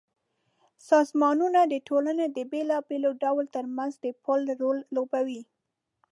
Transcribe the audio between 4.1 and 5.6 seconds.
پُل رول لوبوي.